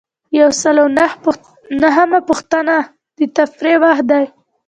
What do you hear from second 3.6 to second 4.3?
وخت دی.